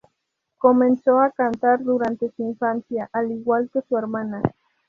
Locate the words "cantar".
1.29-1.83